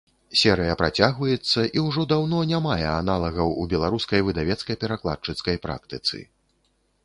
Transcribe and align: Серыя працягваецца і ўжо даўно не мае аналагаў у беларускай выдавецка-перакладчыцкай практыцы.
Серыя 0.43 0.75
працягваецца 0.79 1.65
і 1.79 1.83
ўжо 1.87 2.05
даўно 2.15 2.39
не 2.53 2.63
мае 2.67 2.87
аналагаў 2.93 3.53
у 3.61 3.69
беларускай 3.77 4.27
выдавецка-перакладчыцкай 4.31 5.55
практыцы. 5.67 6.27